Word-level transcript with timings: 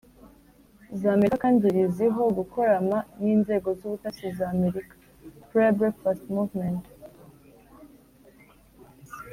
z'amerika 0.99 1.41
kandi 1.43 1.65
riziho 1.75 2.23
gukorama 2.37 2.97
n'inzego 3.21 3.67
z'ubutasi 3.77 4.27
za 4.37 4.45
amerika. 4.55 4.93
«prayer 5.49 5.73
breakfast 5.79 6.23
movement» 6.35 6.83